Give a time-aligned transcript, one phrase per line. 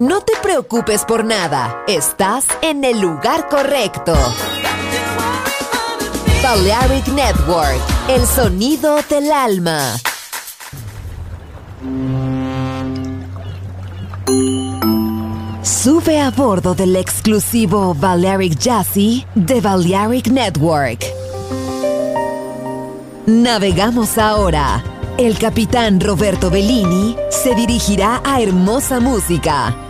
[0.00, 4.14] No te preocupes por nada, estás en el lugar correcto.
[6.42, 9.78] Balearic Network, el sonido del alma.
[15.62, 21.04] Sube a bordo del exclusivo Balearic Jazzy de Balearic Network.
[23.26, 24.82] Navegamos ahora.
[25.18, 29.89] El capitán Roberto Bellini se dirigirá a hermosa música.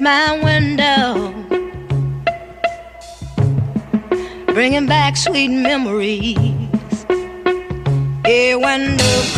[0.00, 1.32] my window,
[4.52, 6.36] bringing back sweet memories.
[8.26, 9.37] Yeah, window.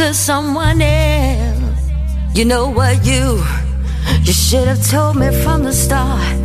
[0.00, 1.82] To someone else.
[2.32, 3.44] You know what you
[4.26, 6.38] you should have told me from the start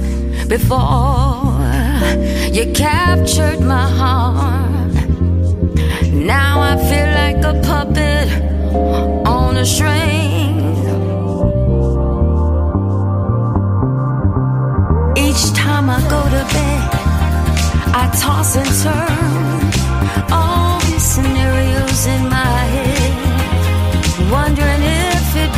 [0.50, 1.56] before
[2.56, 5.08] you captured my heart.
[6.12, 8.28] Now I feel like a puppet
[9.26, 10.58] on a string.
[15.26, 16.90] Each time I go to bed,
[18.02, 22.45] I toss and turn all these scenarios in my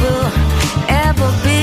[0.02, 0.32] will
[0.90, 1.57] ever be.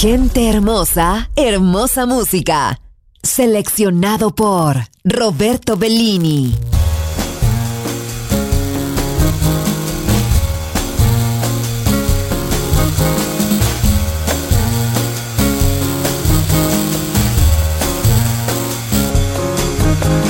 [0.00, 2.80] Gente hermosa, hermosa música.
[3.22, 6.54] Seleccionado por Roberto Bellini.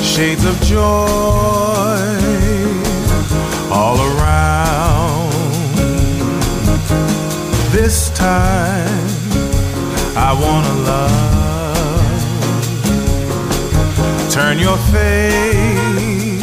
[0.02, 0.80] Shades of joy
[3.70, 5.30] all around.
[7.70, 8.99] This time
[10.16, 11.10] I wanna love.
[14.30, 16.42] Turn your face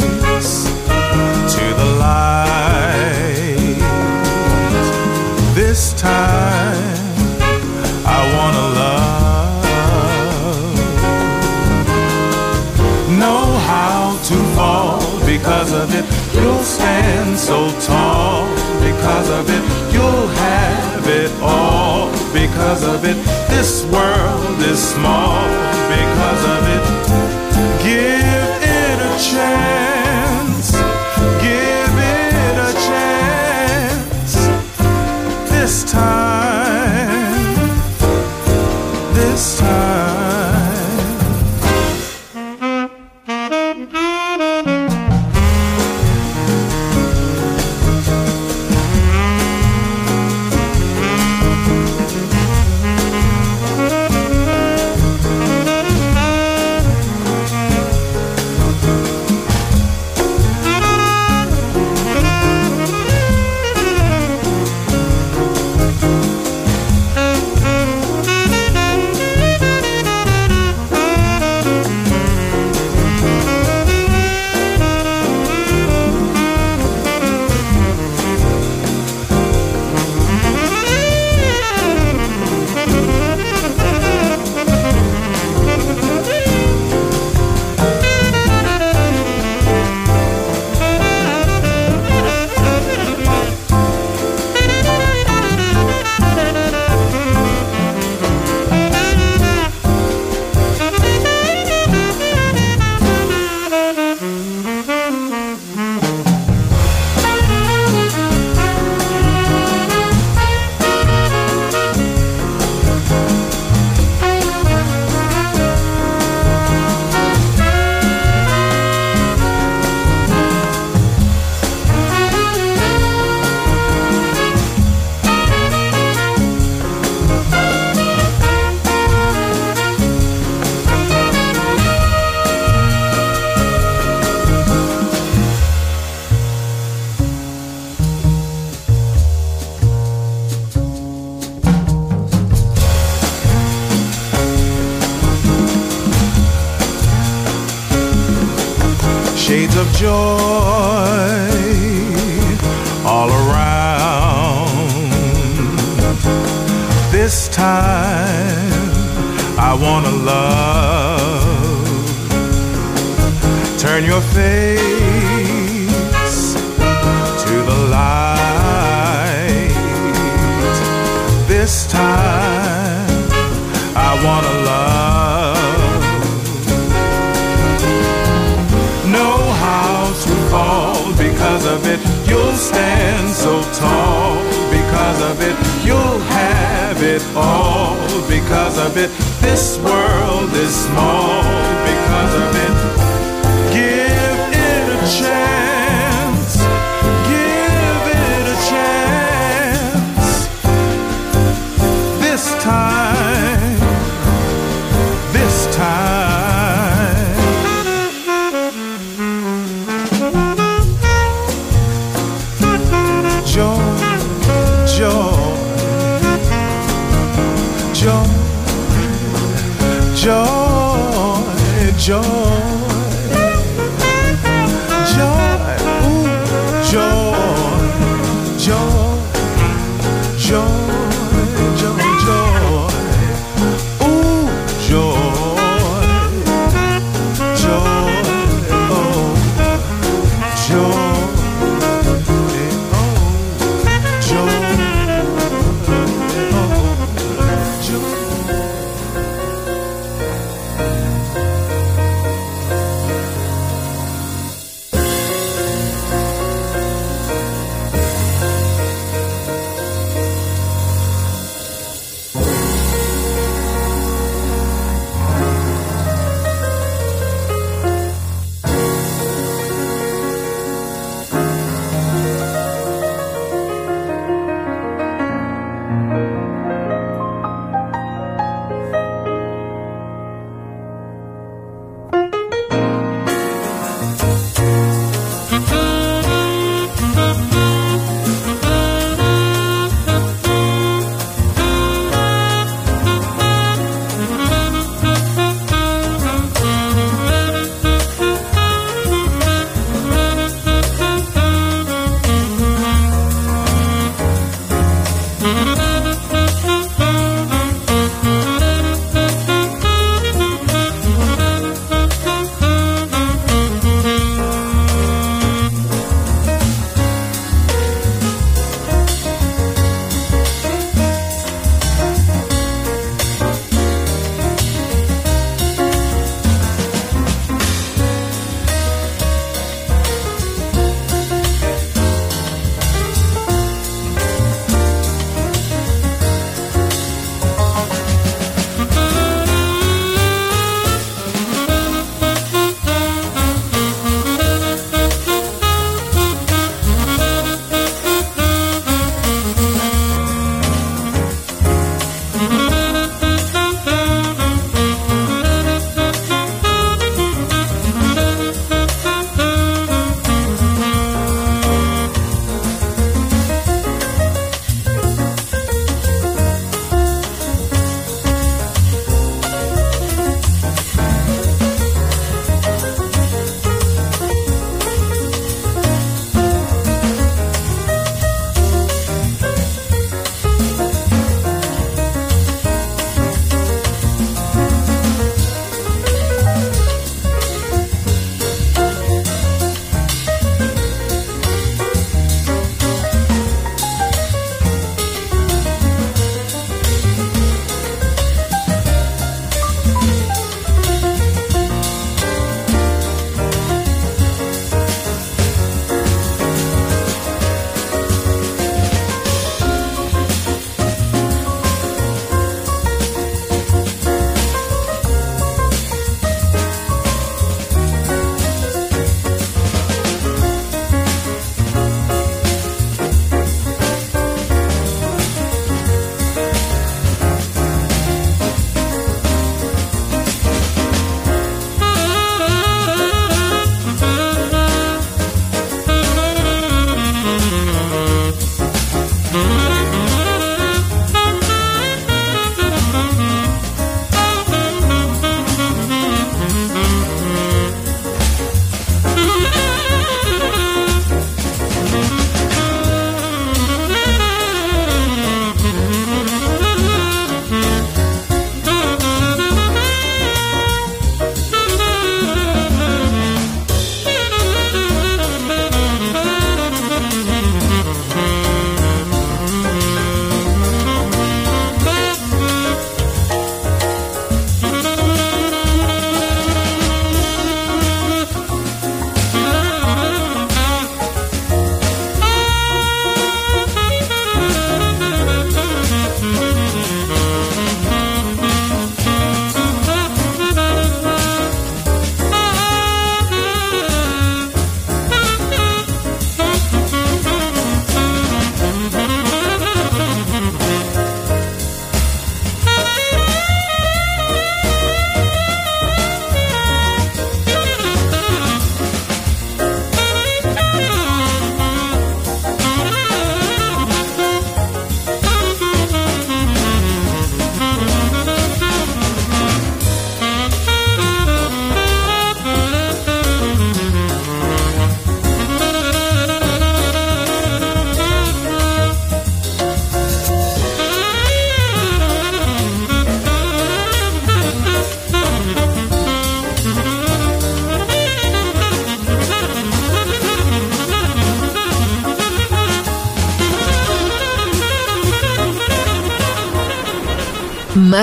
[1.53, 3.77] to the light.
[5.53, 6.77] This time
[8.05, 9.65] I wanna love.
[13.19, 16.05] Know how to fall because of it.
[16.33, 18.47] You'll stand so tall
[18.79, 19.63] because of it.
[19.93, 23.17] You'll have it all because of it.
[23.49, 25.41] This world is small
[25.89, 26.85] because of it.
[27.83, 29.76] Give it a chance.